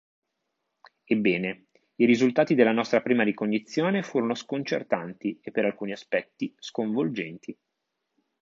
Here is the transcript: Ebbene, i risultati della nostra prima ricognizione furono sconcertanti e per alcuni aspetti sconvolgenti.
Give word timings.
Ebbene, 1.03 1.67
i 1.97 2.05
risultati 2.05 2.55
della 2.55 2.71
nostra 2.71 3.03
prima 3.03 3.21
ricognizione 3.21 4.01
furono 4.01 4.33
sconcertanti 4.33 5.37
e 5.43 5.51
per 5.51 5.65
alcuni 5.65 5.91
aspetti 5.91 6.55
sconvolgenti. 6.57 7.55